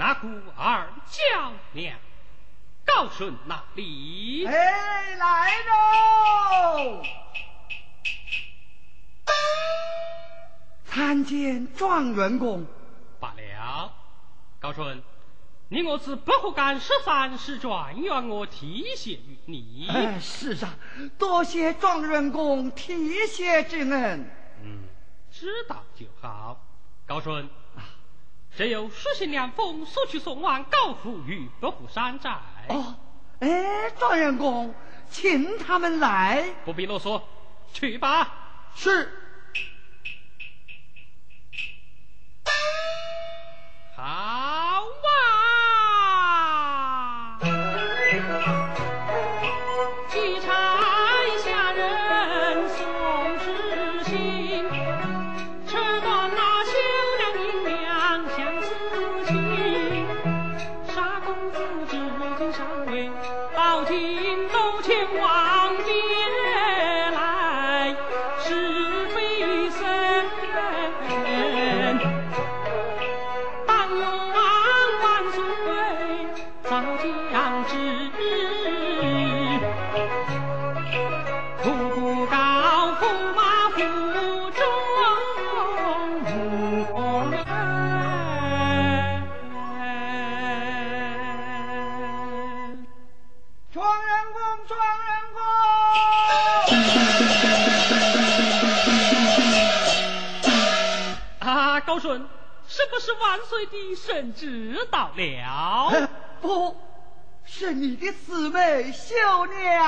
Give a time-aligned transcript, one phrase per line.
[0.00, 1.98] 那孤儿叫娘，
[2.84, 4.46] 高顺那里？
[4.46, 7.02] 哎，来喽！
[10.84, 12.64] 参见状元公。
[13.18, 13.92] 罢了，
[14.60, 15.02] 高顺，
[15.68, 19.88] 你我自不可干十三是状元，我提携于你。
[19.90, 20.76] 哎，是啊，
[21.18, 24.30] 多谢状元公提携之恩。
[24.62, 24.84] 嗯，
[25.32, 26.64] 知道就好。
[27.04, 27.50] 高顺。
[28.58, 32.36] 这有书信两封，速去送往高府与伯虎山寨。
[32.66, 32.96] 哦，
[33.38, 34.74] 哎，状元公，
[35.08, 36.42] 请他们来。
[36.64, 37.22] 不必啰嗦，
[37.72, 38.28] 去吧。
[38.74, 39.17] 是。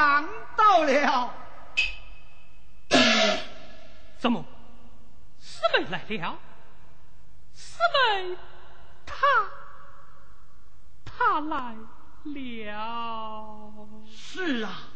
[0.00, 1.34] 秀娘到了。
[4.18, 4.42] 怎么，
[5.38, 6.38] 四妹来了？
[7.52, 8.36] 四妹，
[9.04, 9.16] 她，
[11.04, 11.76] 她来
[12.24, 13.76] 了。
[14.10, 14.88] 是啊，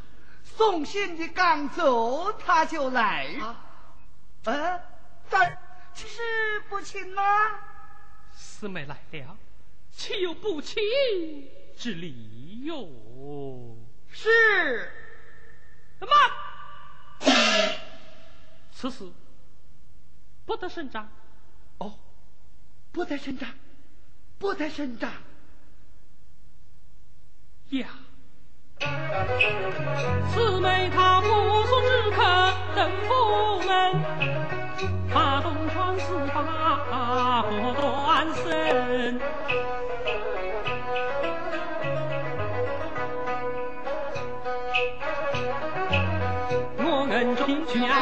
[0.43, 3.57] 送信的刚走，她就来了。
[4.45, 4.81] 嗯，
[5.29, 5.59] 但
[5.95, 6.23] 其实
[6.71, 7.23] 不亲吗？
[8.33, 9.37] 四妹来了，
[9.93, 10.83] 岂有不亲
[11.77, 12.89] 之理哟？
[14.11, 15.01] 是。
[16.07, 16.31] 慢，
[18.73, 19.11] 此事
[20.47, 21.09] 不得声张。
[21.79, 21.99] 哦，
[22.93, 23.49] 不得伸张，
[24.39, 25.11] 不得伸张。
[27.71, 27.89] 呀，
[30.33, 31.27] 四妹她不
[31.65, 33.13] 速之客登府
[33.67, 33.73] 门，
[35.13, 37.51] 把东窗事发不
[37.81, 39.21] 断身。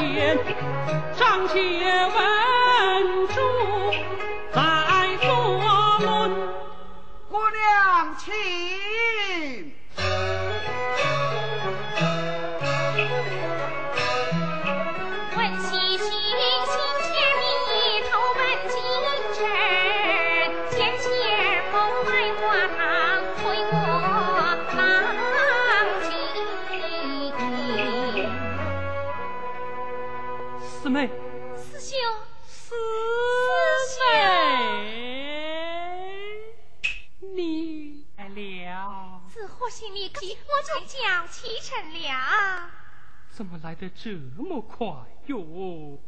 [0.02, 0.36] 重见，
[1.16, 2.41] 尚且
[40.86, 42.70] 起，我就叫启程了。
[43.30, 44.86] 怎么来的这么快
[45.26, 45.98] 哟？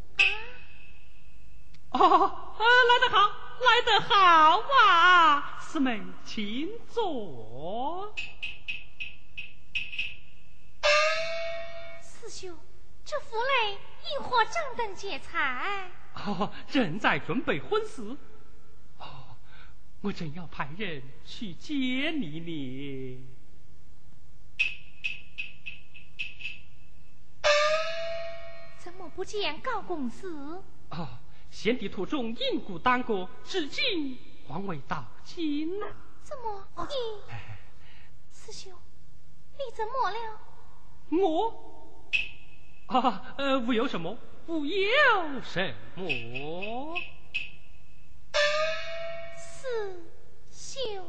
[1.91, 3.19] 啊，哦，呃，来得好，
[3.61, 5.59] 来得好啊！
[5.61, 8.15] 四妹，请坐。
[12.03, 12.59] 四兄，
[13.05, 13.79] 这府内
[14.13, 15.91] 引火张灯结彩。
[16.15, 18.17] 哦，正在准备婚事。
[18.99, 19.37] 哦，
[20.03, 23.27] 我正要派人去接你呢。
[29.15, 30.63] 不见高公子？
[30.91, 31.09] 哦，
[31.51, 34.19] 贤弟途中因故耽搁，至今
[34.49, 35.87] 还未到京呢。
[36.23, 37.35] 怎么你？
[38.33, 38.73] 师兄，
[39.53, 40.41] 你怎么了？
[41.11, 42.11] 我
[42.87, 44.17] 啊，呃，无有什么，
[44.47, 46.95] 无有什么。
[49.37, 50.03] 四
[50.51, 51.05] 兄，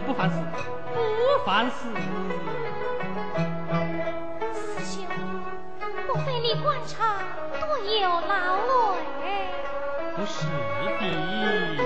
[0.00, 0.36] 不烦事，
[0.92, 1.74] 不烦事。
[4.54, 5.06] 师兄，
[6.06, 7.18] 莫非你官场
[7.60, 8.56] 多有劳
[9.22, 9.24] 累？
[10.16, 10.46] 不是
[11.00, 11.83] 的。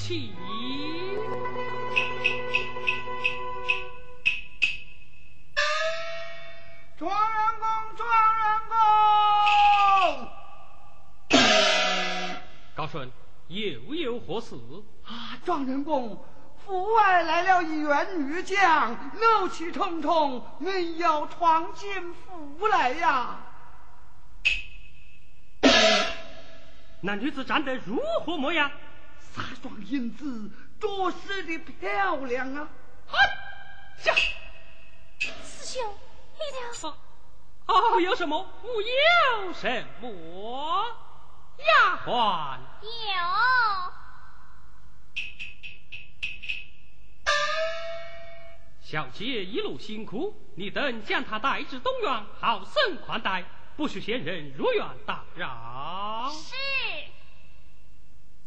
[0.00, 0.32] 起。
[6.98, 8.08] 状元公，状
[8.40, 8.74] 元公！
[12.74, 13.10] 高顺，
[13.48, 14.56] 又有何事？
[15.04, 16.24] 啊，状元公，
[16.64, 23.38] 府外来了一员女将，怒气冲冲，硬要闯进府来呀！
[27.02, 28.70] 那女子长得如何模样？
[29.60, 32.68] 飒爽英姿，着实的漂亮啊！
[33.08, 33.14] 啊，
[34.04, 34.14] 呀，
[35.44, 35.94] 师兄，
[36.34, 36.40] 你
[36.88, 36.90] 了。
[36.90, 36.96] 啊，
[37.66, 38.38] 哦，有什么？
[38.62, 40.86] 我有什么？
[41.58, 42.88] 丫鬟，有。
[48.82, 53.44] 小姐一路辛苦，你等将她带至东院，好生款待，
[53.76, 56.28] 不许闲人如愿打扰。
[56.32, 56.54] 是。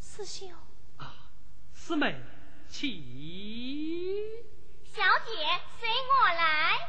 [0.01, 0.51] 师兄，
[1.83, 2.15] 啊，四妹，
[2.69, 3.03] 起。
[4.85, 5.31] 小姐
[5.77, 6.80] 随我来。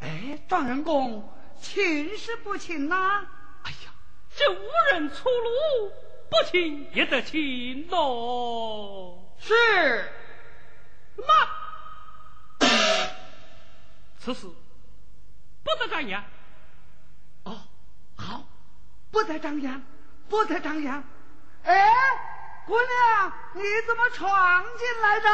[0.00, 3.24] 哎，状元公，请是不请呐、
[3.62, 3.94] 哎呀，
[4.34, 4.60] 这无
[4.90, 5.92] 人出路，
[6.28, 9.36] 不请也得请喽。
[9.38, 9.54] 是。
[11.16, 12.66] 妈，
[14.18, 14.48] 此事
[15.62, 16.24] 不得张扬。
[19.12, 19.80] 不得张扬，
[20.28, 21.04] 不得张扬。
[21.64, 21.92] 哎，
[22.66, 25.28] 姑娘，你怎么闯进来的？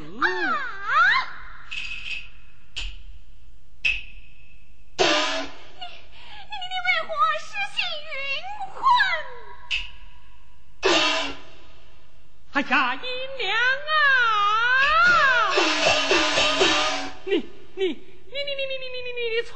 [0.00, 0.24] 啊
[4.96, 5.04] 你
[6.50, 7.78] 你你为何失信
[8.10, 8.14] 云
[8.74, 8.82] 婚？
[12.52, 12.96] 哎呀，姨
[13.38, 13.44] 娘
[13.88, 13.92] 啊！
[17.24, 19.52] 你你你你你你你你你你错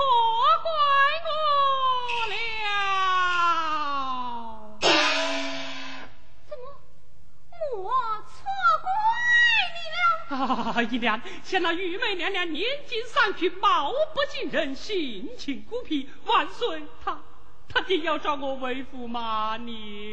[10.91, 17.23] 姨娘，像那玉梅娘娘年近丧去，貌不惊人，性情孤僻，万岁，她
[17.69, 19.65] 她定要找我为驸马呢。
[19.67, 19.73] 你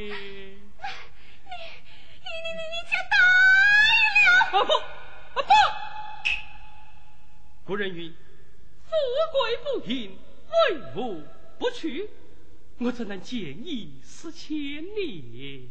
[0.09, 0.13] 你
[2.23, 3.15] 你你你家大
[4.23, 4.59] 了！
[4.59, 4.71] 啊不
[5.39, 5.51] 啊不！
[7.65, 8.13] 古人云
[8.89, 8.91] ：“富
[9.31, 10.17] 贵不淫，
[10.49, 10.55] 为
[10.95, 11.23] 吾
[11.59, 12.09] 不娶。”
[12.79, 15.69] 我怎能见异思迁呢？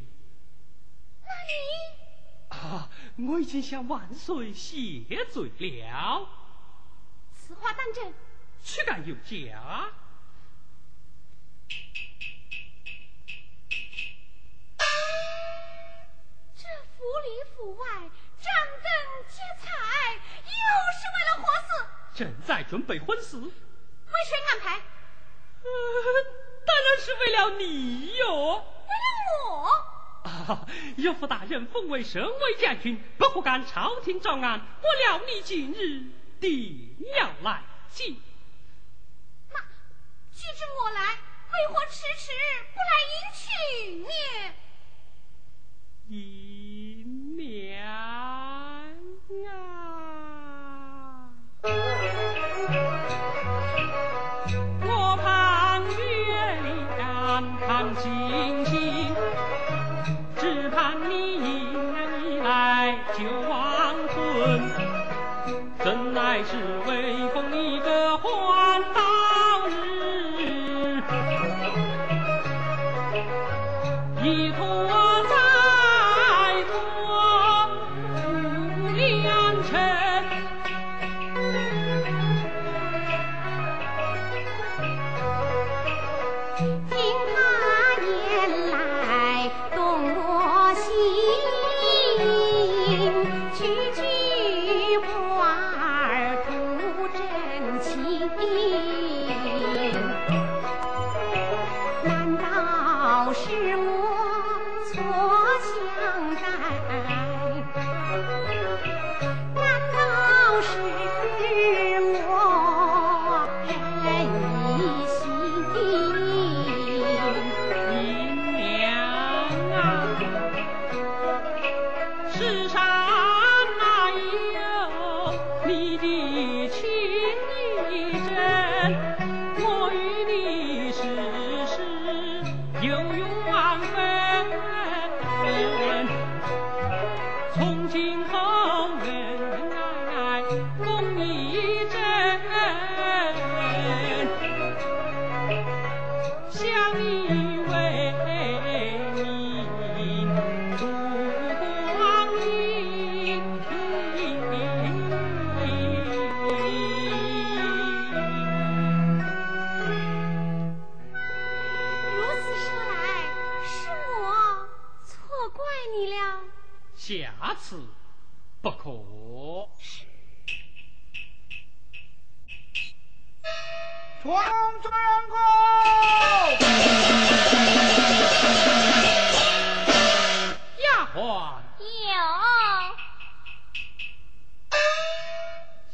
[1.22, 1.52] 那你
[2.70, 6.28] 啊，我已经向万岁谢罪了。
[7.32, 8.14] 此话当真？
[8.62, 9.90] 岂敢有假？
[16.54, 16.62] 这
[16.94, 17.86] 府里府外
[18.40, 18.52] 张
[18.84, 18.86] 灯
[19.28, 19.66] 结彩，
[20.44, 20.50] 又
[20.94, 21.68] 是为了何事？
[22.14, 23.36] 正在准备婚事。
[23.36, 23.50] 为
[24.28, 24.80] 谁安排？
[26.66, 28.28] 当然是为了你哟！
[28.86, 29.06] 为了
[29.48, 29.89] 我？
[30.50, 30.66] 啊！
[30.96, 34.60] 岳父大人奉为神威将军，不可干朝廷诏案。
[34.80, 36.02] 不料你今日
[36.40, 38.16] 定要来见。
[39.52, 39.60] 那
[40.32, 42.32] 既知我来，为何迟迟
[42.74, 43.44] 不来迎娶
[44.02, 44.08] 呢？
[46.08, 46.14] 姨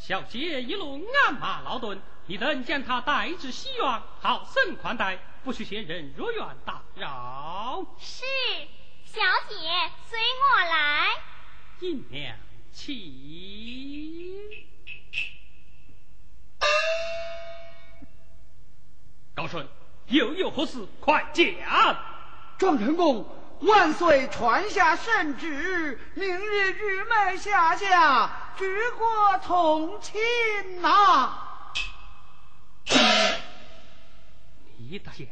[0.09, 7.85] 一路鞍马劳顿，你等将她带至西院，好生款待，不许闲人入院打扰。
[7.99, 8.25] 是，
[9.05, 9.57] 小姐
[10.09, 11.09] 随我来。
[11.81, 12.37] 姨娘，
[12.73, 14.67] 起。
[19.35, 19.67] 高顺，
[20.07, 20.87] 又有何事？
[21.01, 21.45] 快讲。
[22.59, 23.27] 庄成功。
[23.61, 30.19] 万岁传下圣旨，明日玉梅下嫁，举国同庆
[30.81, 31.31] 呐！
[34.79, 35.27] 你大将，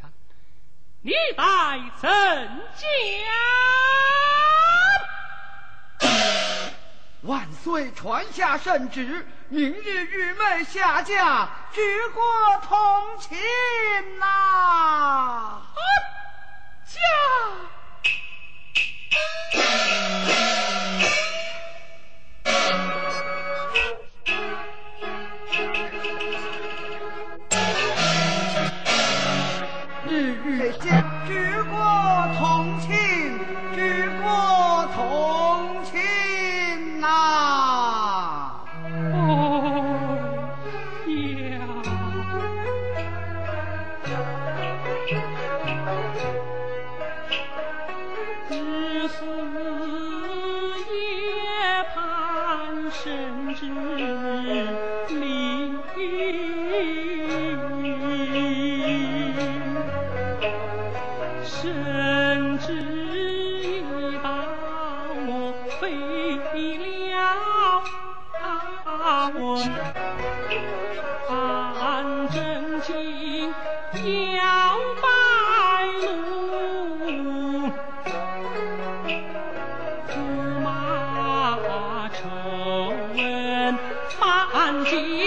[1.00, 1.44] 你待
[2.00, 2.10] 怎
[2.76, 2.84] 讲？
[7.22, 12.22] 万岁传下圣旨，明日玉妹下嫁，举国
[12.68, 13.38] 同庆
[14.18, 15.53] 呐！
[44.06, 44.33] 是。
[84.64, 85.23] 满京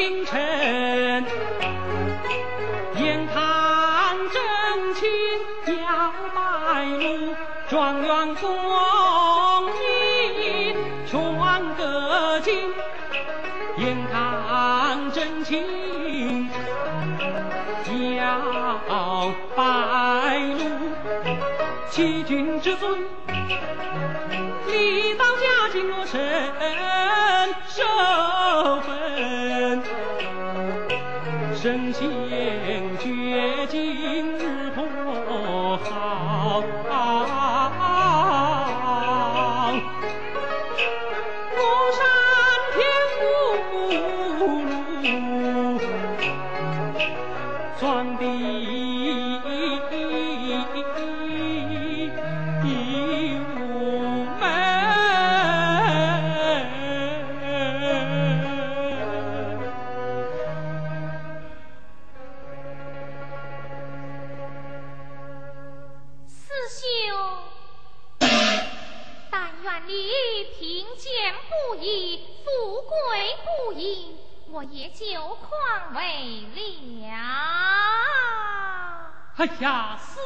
[79.38, 80.18] 哎呀，师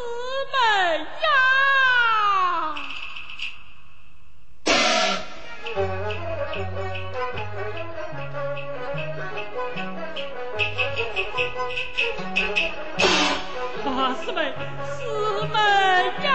[0.54, 0.58] 妹
[1.22, 1.28] 呀！
[13.86, 14.40] 啊，师妹，
[14.88, 15.00] 师
[15.52, 15.58] 妹
[16.24, 16.30] 呀！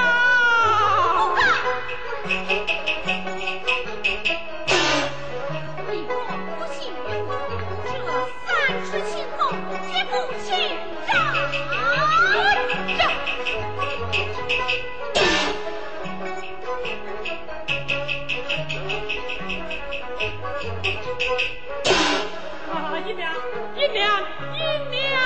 [23.04, 23.30] 姨娘，
[23.76, 24.22] 姨娘，
[24.54, 24.58] 姨
[24.90, 25.20] 娘！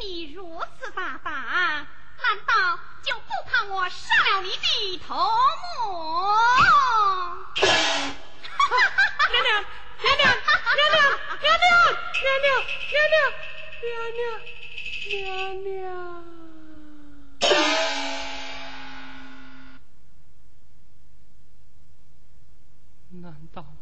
[0.00, 4.48] 你如此大胆，难道就不怕我杀了你
[4.98, 5.86] 的头目？
[9.32, 9.50] 娘娘，
[10.02, 11.06] 娘娘，娘娘，
[11.40, 11.70] 娘娘，
[12.20, 12.46] 娘娘，
[12.90, 13.16] 娘娘，
[13.82, 14.24] 娘娘，
[15.08, 15.24] 娘
[15.64, 15.76] 娘。
[23.56, 23.72] 难道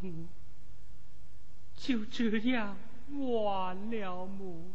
[1.74, 2.76] 就这样
[3.10, 4.70] 完了么？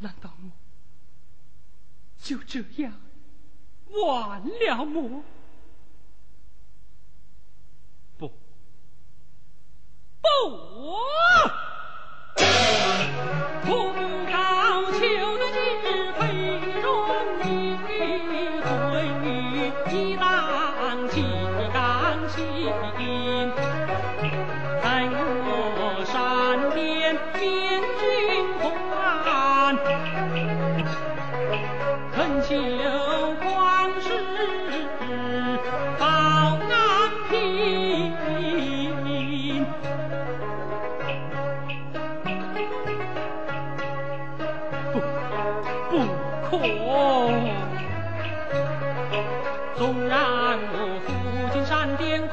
[0.00, 0.30] 难道
[2.18, 2.92] 就这样
[3.88, 5.24] 完了么？
[8.18, 8.30] 不，
[10.20, 10.28] 不，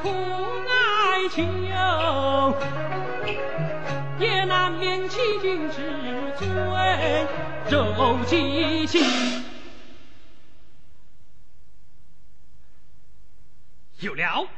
[0.02, 0.08] 苦
[0.68, 1.42] 哀求，
[4.18, 5.76] 也难免欺君之
[6.38, 6.46] 罪，
[7.68, 9.02] 骤其心。
[14.00, 14.48] 有了。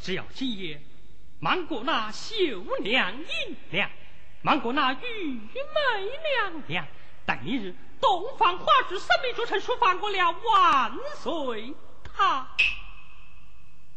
[0.00, 0.80] 只要今夜
[1.38, 2.34] 瞒过那秀
[2.82, 3.88] 娘、银娘，
[4.42, 5.60] 瞒过那玉梅
[6.34, 6.86] 娘娘，
[7.24, 12.48] 等明日东方华主神秘主城书放过了万岁，他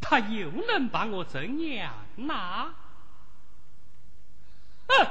[0.00, 2.72] 他又能把我怎样那？
[4.88, 5.06] 哼！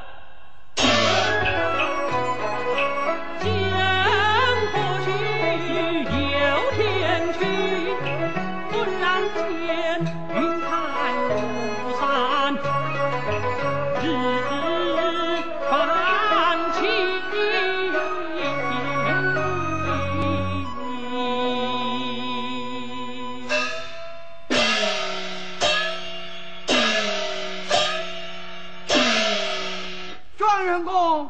[30.76, 31.30] 庄人公，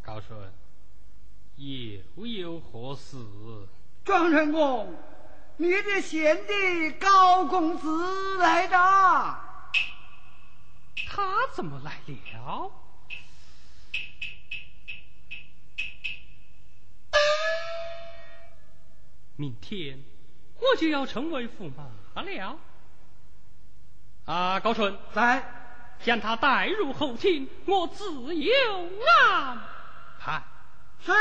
[0.00, 0.52] 高顺，
[1.56, 3.16] 又有何事？
[4.04, 4.94] 庄成公，
[5.56, 8.76] 你的贤弟高公子来着。
[11.08, 12.70] 他怎么来了？
[19.34, 20.04] 明天
[20.60, 21.82] 我就要成为驸马
[22.22, 22.58] 了。
[24.26, 25.63] 啊，高顺在，
[26.02, 28.52] 将他带入后厅，我自有
[29.28, 29.58] 安
[30.18, 30.42] 排。
[31.04, 31.12] 是。